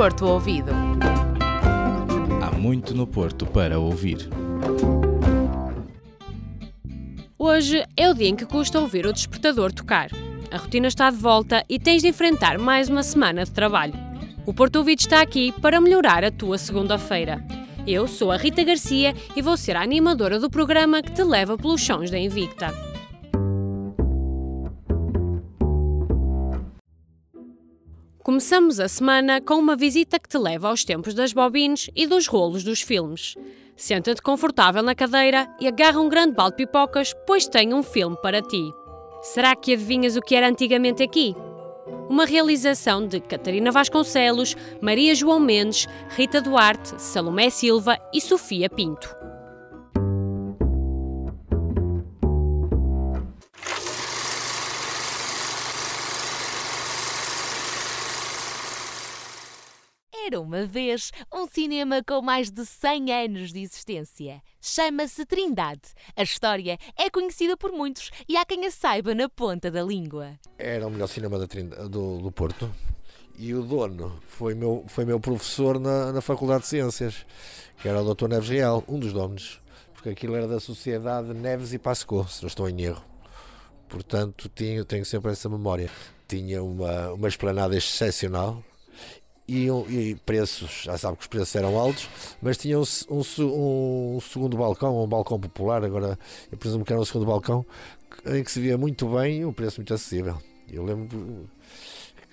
[0.00, 0.72] Porto Ouvido.
[2.42, 4.30] Há muito no Porto para ouvir.
[7.38, 10.08] Hoje é o dia em que custa ouvir o despertador tocar.
[10.50, 13.92] A rotina está de volta e tens de enfrentar mais uma semana de trabalho.
[14.46, 17.44] O Porto Ouvido está aqui para melhorar a tua segunda-feira.
[17.86, 21.58] Eu sou a Rita Garcia e vou ser a animadora do programa que te leva
[21.58, 22.89] pelos chões da Invicta.
[28.30, 32.28] Começamos a semana com uma visita que te leva aos tempos das bobines e dos
[32.28, 33.34] rolos dos filmes.
[33.76, 38.16] Senta-te confortável na cadeira e agarra um grande balde de pipocas, pois tem um filme
[38.22, 38.72] para ti.
[39.20, 41.34] Será que adivinhas o que era antigamente aqui?
[42.08, 49.12] Uma realização de Catarina Vasconcelos, Maria João Mendes, Rita Duarte, Salomé Silva e Sofia Pinto.
[60.42, 64.42] Uma vez um cinema com mais de 100 anos de existência.
[64.60, 65.82] Chama-se Trindade.
[66.16, 70.38] A história é conhecida por muitos e há quem a saiba na ponta da língua.
[70.58, 72.70] Era o melhor cinema do, do Porto
[73.38, 77.24] e o dono foi meu, foi meu professor na, na Faculdade de Ciências,
[77.80, 78.28] que era o Dr.
[78.28, 79.62] Neves Real, um dos donos,
[79.94, 83.02] porque aquilo era da Sociedade Neves e Pascou, se não estou em erro.
[83.88, 85.90] Portanto, tinha, tenho sempre essa memória.
[86.28, 88.62] Tinha uma, uma esplanada excepcional,
[89.50, 92.08] e, e, preços, já sabe que os preços eram altos,
[92.40, 96.16] mas tinha um, um, um, segundo balcão, um balcão popular, agora
[96.52, 97.66] eu presumo que era um segundo balcão,
[98.26, 100.38] em que se via muito bem e um preço muito acessível.
[100.70, 101.48] Eu lembro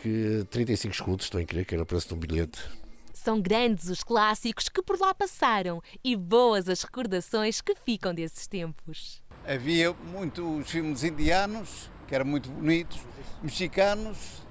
[0.00, 2.64] que 35 escudos, estou a crer que era o preço de um bilhete.
[3.12, 8.46] São grandes os clássicos que por lá passaram e boas as recordações que ficam desses
[8.46, 9.22] tempos.
[9.46, 12.98] Havia muitos filmes indianos, que eram muito bonitos,
[13.42, 14.42] mexicanos,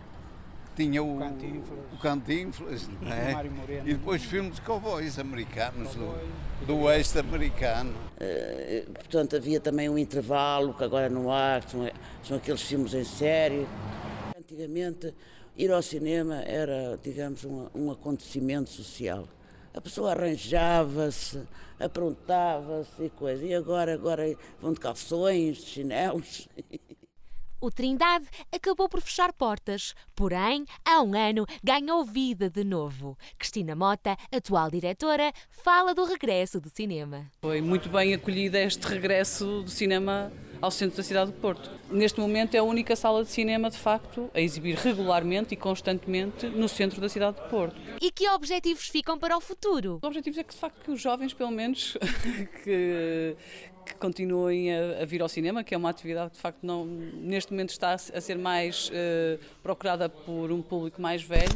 [0.81, 1.19] tinha o,
[1.93, 3.81] o Cantinflas, o é?
[3.85, 7.93] e depois filmes de cowboys americanos, do, do oeste americano.
[8.17, 11.87] Uh, portanto, havia também um intervalo, que agora não há, são,
[12.23, 13.67] são aqueles filmes em série.
[14.35, 15.13] Antigamente,
[15.55, 19.27] ir ao cinema era, digamos, um, um acontecimento social.
[19.73, 21.43] A pessoa arranjava-se,
[21.79, 23.45] aprontava-se e coisa.
[23.45, 26.49] E agora, agora vão de calções, de chinelos.
[27.61, 33.15] O Trindade acabou por fechar portas, porém, há um ano ganhou vida de novo.
[33.37, 37.29] Cristina Mota, atual diretora, fala do regresso do cinema.
[37.39, 41.71] Foi muito bem acolhida este regresso do cinema ao centro da cidade do Porto.
[41.89, 46.45] Neste momento é a única sala de cinema, de facto, a exibir regularmente e constantemente
[46.47, 47.81] no centro da cidade do Porto.
[47.99, 49.97] E que objetivos ficam para o futuro?
[50.01, 51.97] Os objetivos é que, de facto, que os jovens, pelo menos,
[52.63, 53.35] que,
[53.85, 56.85] que continuem a, a, vir ao cinema, que é uma atividade que de facto não,
[56.85, 61.51] neste momento está a, ser mais uh, procurada por um público mais velho.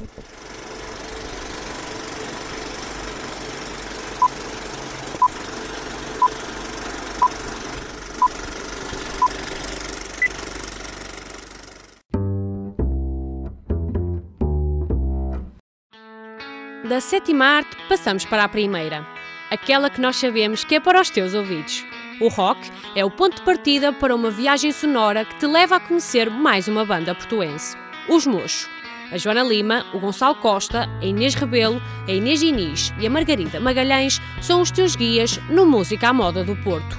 [16.88, 19.06] Da sétima arte, passamos para a primeira,
[19.50, 21.84] aquela que nós sabemos que é para os teus ouvidos.
[22.22, 25.80] O rock é o ponto de partida para uma viagem sonora que te leva a
[25.82, 27.76] conhecer mais uma banda portuense,
[28.08, 28.70] Os Mocho.
[29.12, 33.60] A Joana Lima, o Gonçalo Costa, a Inês Rebelo, a Inês Inês e a Margarida
[33.60, 36.98] Magalhães são os teus guias no Música à Moda do Porto.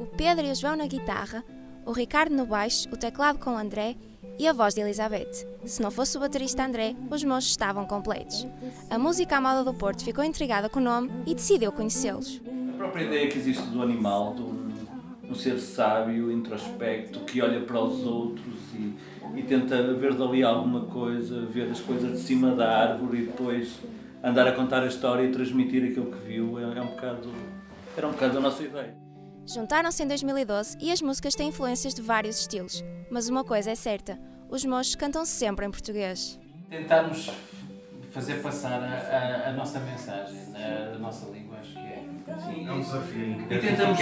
[0.00, 1.44] O Pedro e o João na guitarra,
[1.86, 3.96] o Ricardo no baixo, o teclado com o André
[4.38, 5.46] e a voz de Elizabeth.
[5.64, 8.46] Se não fosse o baterista André, os moços estavam completos.
[8.88, 12.40] A música amada do Porto ficou intrigada com o nome e decidiu conhecê-los.
[12.74, 14.68] A própria ideia que existe do animal, um,
[15.28, 18.94] um ser sábio, introspecto, que olha para os outros e,
[19.36, 23.76] e tenta ver dali alguma coisa, ver as coisas de cima da árvore e depois
[24.22, 27.32] andar a contar a história e transmitir aquilo que viu, é, é um bocado,
[27.96, 29.07] era um bocado a nossa ideia.
[29.48, 32.84] Juntaram-se em 2012 e as músicas têm influências de vários estilos.
[33.10, 34.18] Mas uma coisa é certa:
[34.50, 36.38] os mochos cantam sempre em português.
[36.68, 37.30] Tentamos
[38.10, 42.04] fazer passar a, a, a nossa mensagem na nossa língua, acho que é.
[42.44, 43.40] Sim, é um desafio.
[43.50, 44.00] E tentamos,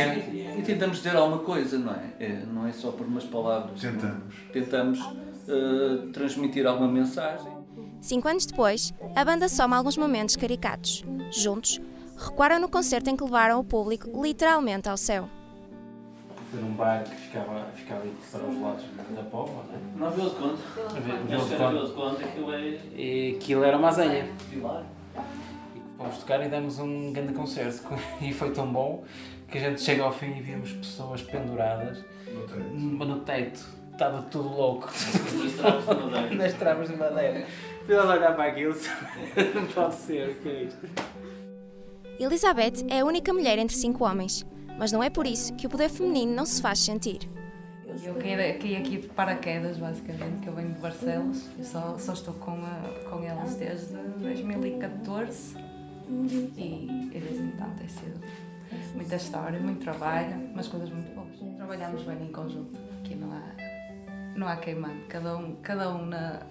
[0.59, 2.13] e tentamos dizer alguma coisa, não é?
[2.19, 2.29] é?
[2.45, 3.81] Não é só por umas palavras.
[3.81, 4.35] Tentamos.
[4.53, 7.53] Tentamos uh, transmitir alguma mensagem.
[8.01, 11.05] Cinco anos depois, a banda soma alguns momentos caricatos.
[11.31, 11.81] Juntos,
[12.17, 15.31] recuaram no concerto em que levaram o público literalmente ao céu.
[16.51, 18.85] Foi num bar que ficava, ficava ali para os lados
[19.15, 20.11] da Póvoa, não é?
[20.11, 20.63] Não, Vila de Conde.
[21.27, 22.25] Vila de Conde.
[22.25, 22.79] aquilo é...
[22.95, 24.29] E aquilo era uma azenha.
[24.53, 24.61] E
[25.97, 27.83] fomos tocar e demos um grande concerto.
[28.21, 29.05] E foi tão bom
[29.49, 32.05] que a gente chega ao fim e vemos pessoas penduradas
[32.73, 33.65] no, no teto.
[33.93, 34.89] Estava tudo louco.
[34.93, 36.35] Nas travas de madeira.
[36.35, 37.47] Nas travas de madeira.
[37.87, 38.75] Fui a olhar para aquilo,
[39.55, 40.87] não pode ser, o que é isto?
[42.19, 44.45] Elizabeth é a única mulher entre cinco homens,
[44.79, 47.29] mas não é por isso que o poder feminino não se faz sentir.
[48.05, 51.49] Eu caí, caí aqui de paraquedas, basicamente, que eu venho de Barcelos.
[51.59, 55.57] Eu só, só estou com, a, com elas desde 2014
[56.57, 58.21] e, e desde então tem sido
[58.95, 61.57] muita história, muito trabalho, mas coisas muito boas.
[61.57, 66.43] Trabalhamos bem em conjunto, aqui não há, não há queimando, cada um, cada um na,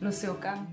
[0.00, 0.66] no seu campo.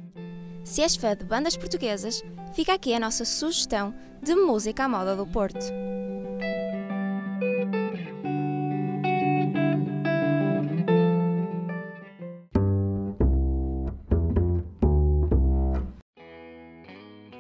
[0.64, 2.24] Se és fã de bandas portuguesas,
[2.54, 5.66] fica aqui a nossa sugestão de música à moda do Porto.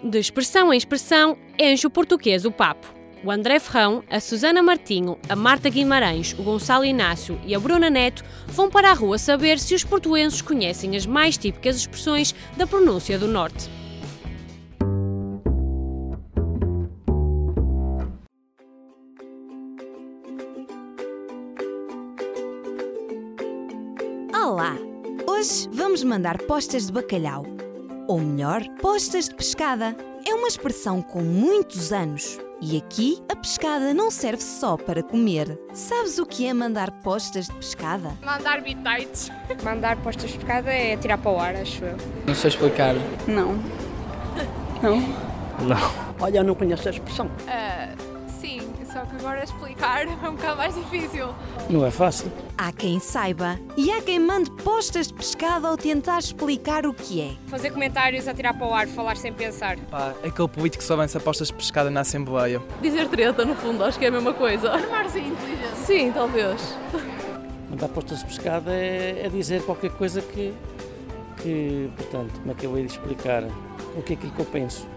[0.04, 2.92] De expressão em expressão, enche o português o papo.
[3.24, 7.88] O André Ferrão, a Susana Martinho, a Marta Guimarães, o Gonçalo Inácio e a Bruna
[7.88, 12.66] Neto vão para a rua saber se os portuenses conhecem as mais típicas expressões da
[12.66, 13.70] pronúncia do Norte.
[24.34, 24.76] Olá!
[25.28, 27.61] Hoje vamos mandar postas de bacalhau.
[28.12, 29.96] Ou melhor, postas de pescada.
[30.28, 32.38] É uma expressão com muitos anos.
[32.62, 35.58] E aqui a pescada não serve só para comer.
[35.72, 38.12] Sabes o que é mandar postas de pescada?
[38.22, 39.32] Mandar bitites.
[39.64, 41.96] Mandar postas de pescada é tirar para o ar, acho eu.
[42.28, 42.96] Não sei explicar.
[43.26, 43.54] Não.
[44.84, 45.00] Não?
[45.66, 46.12] Não.
[46.20, 47.28] Olha, eu não conheço a expressão.
[47.28, 47.81] Uh,
[49.20, 51.30] agora explicar é um bocado mais difícil.
[51.70, 52.32] Não é fácil.
[52.58, 57.22] Há quem saiba e há quem mande postas de pescada ao tentar explicar o que
[57.22, 57.32] é.
[57.48, 59.78] Fazer comentários a tirar para o ar, falar sem pensar.
[59.90, 62.62] Pá, aquele político que só avança postas de pescada na Assembleia.
[62.82, 64.72] Dizer treta, no fundo, acho que é a mesma coisa.
[64.72, 65.76] Armar-se inteligente.
[65.76, 66.78] Sim, talvez.
[67.70, 70.54] Mandar postas de pescada é, é dizer qualquer coisa que,
[71.42, 73.44] que, portanto, como é que eu ia explicar?
[73.96, 74.88] O que é aquilo que eu penso?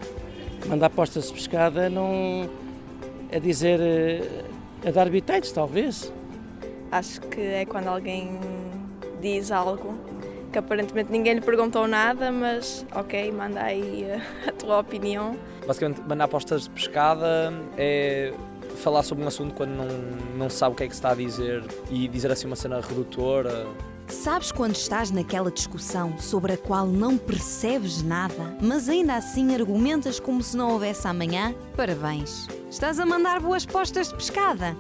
[0.67, 2.49] Mandar postas de pescada não
[3.31, 3.81] é dizer,
[4.85, 6.13] é dar bitites, talvez.
[6.91, 8.39] Acho que é quando alguém
[9.21, 9.99] diz algo
[10.53, 14.07] que aparentemente ninguém lhe perguntou nada, mas ok, manda aí
[14.47, 15.37] a tua opinião.
[15.67, 18.33] Basicamente, mandar postas de pescada é
[18.77, 19.89] falar sobre um assunto quando não,
[20.37, 22.81] não sabe o que é que se está a dizer e dizer assim uma cena
[22.81, 23.67] redutora.
[24.07, 30.21] Sabes quando estás naquela discussão sobre a qual não percebes nada, mas ainda assim argumentas
[30.21, 31.55] como se não houvesse amanhã?
[31.75, 32.47] Parabéns!
[32.75, 34.77] Estás a mandar boas postas de pescada!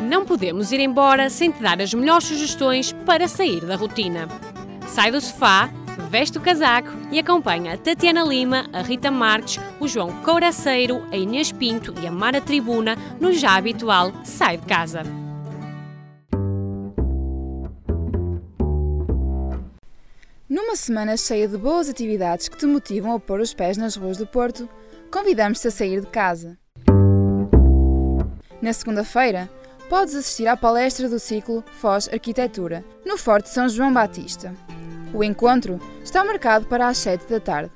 [0.00, 4.26] Não podemos ir embora sem te dar as melhores sugestões para sair da rotina.
[4.88, 5.70] Sai do sofá,
[6.10, 11.16] veste o casaco e acompanha a Tatiana Lima, a Rita Marques, o João Couraceiro, a
[11.16, 15.02] Inês Pinto e a Mara Tribuna no já habitual Sai de Casa.
[20.48, 24.18] Numa semana cheia de boas atividades que te motivam a pôr os pés nas ruas
[24.18, 24.68] do Porto,
[25.10, 26.56] convidamos-te a sair de casa.
[28.62, 29.50] Na segunda-feira,
[29.88, 34.54] podes assistir à palestra do ciclo Foz Arquitetura, no Forte São João Batista.
[35.14, 37.70] O encontro está marcado para as 7 da tarde.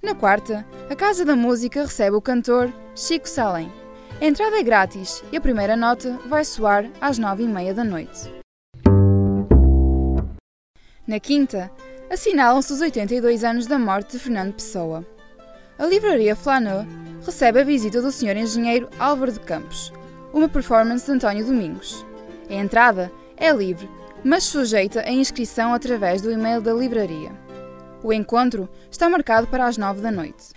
[0.00, 3.72] Na quarta, a Casa da Música recebe o cantor Chico Salem.
[4.20, 7.82] A entrada é grátis e a primeira nota vai soar às 9 e meia da
[7.82, 8.32] noite.
[11.04, 11.72] Na quinta,
[12.08, 15.04] assinalam-se os 82 anos da morte de Fernando Pessoa.
[15.76, 16.86] A livraria Flaneux
[17.26, 18.36] recebe a visita do Sr.
[18.36, 19.92] Engenheiro Álvaro de Campos,
[20.32, 22.06] uma performance de António Domingos.
[22.48, 23.88] A entrada é livre,
[24.24, 27.30] mas sujeita a inscrição através do e-mail da livraria.
[28.02, 30.50] O encontro está marcado para as 9 da noite.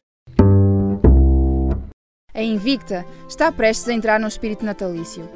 [2.33, 5.29] A Invicta está prestes a entrar no espírito natalício.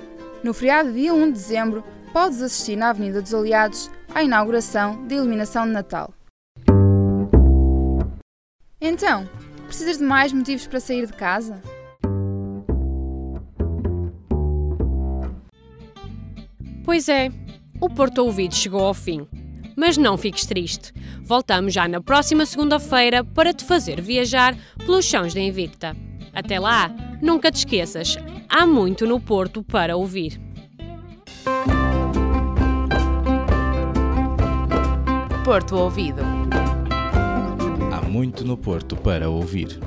[0.43, 5.15] No feriado dia 1 de dezembro, podes assistir na Avenida dos Aliados à inauguração da
[5.15, 6.13] iluminação de Natal.
[8.79, 9.27] Então,
[9.65, 11.61] precisas de mais motivos para sair de casa?
[16.85, 17.31] Pois é,
[17.79, 19.27] o Porto Ouvido chegou ao fim.
[19.75, 20.93] Mas não fiques triste.
[21.23, 25.95] Voltamos já na próxima segunda-feira para te fazer viajar pelos chãos da Invicta.
[26.33, 28.17] Até lá, nunca te esqueças,
[28.49, 30.39] há muito no Porto para ouvir.
[35.45, 36.21] Porto Ouvido.
[37.91, 39.79] Há muito no Porto para ouvir.